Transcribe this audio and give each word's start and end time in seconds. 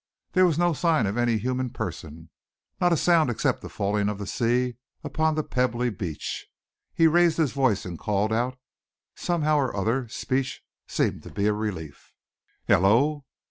There 0.31 0.47
was 0.47 0.57
no 0.57 0.73
sign 0.73 1.05
of 1.05 1.15
any 1.15 1.37
human 1.37 1.69
person, 1.69 2.31
not 2.79 2.91
a 2.91 2.97
sound 2.97 3.29
except 3.29 3.61
the 3.61 3.69
falling 3.69 4.09
of 4.09 4.17
the 4.17 4.25
sea 4.25 4.77
upon 5.03 5.35
the 5.35 5.43
pebbly 5.43 5.91
beach. 5.91 6.47
He 6.95 7.05
raised 7.05 7.37
his 7.37 7.51
voice 7.51 7.85
and 7.85 7.99
called 7.99 8.33
out. 8.33 8.57
Somehow 9.15 9.57
or 9.57 9.75
other, 9.77 10.07
speech 10.07 10.63
seemed 10.87 11.21
to 11.21 11.29
be 11.29 11.45
a 11.45 11.53
relief. 11.53 12.15
"Hullo!" 12.67 13.25